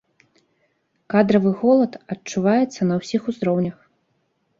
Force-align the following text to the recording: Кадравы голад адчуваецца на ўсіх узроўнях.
Кадравы 1.13 1.51
голад 1.59 1.93
адчуваецца 2.15 2.81
на 2.93 2.97
ўсіх 3.03 3.29
узроўнях. 3.33 3.77